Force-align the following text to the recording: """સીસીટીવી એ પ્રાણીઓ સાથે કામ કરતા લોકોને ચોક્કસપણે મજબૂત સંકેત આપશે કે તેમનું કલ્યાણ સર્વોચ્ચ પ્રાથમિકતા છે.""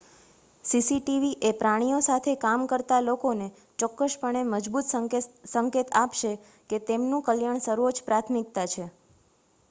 """સીસીટીવી 0.65 1.33
એ 1.39 1.57
પ્રાણીઓ 1.57 1.97
સાથે 2.05 2.31
કામ 2.37 2.63
કરતા 2.71 3.01
લોકોને 3.01 3.49
ચોક્કસપણે 3.79 4.41
મજબૂત 4.45 4.89
સંકેત 5.51 5.93
આપશે 5.95 6.31
કે 6.69 6.81
તેમનું 6.87 7.23
કલ્યાણ 7.27 7.63
સર્વોચ્ચ 7.63 8.01
પ્રાથમિકતા 8.05 8.65
છે."" 8.67 8.87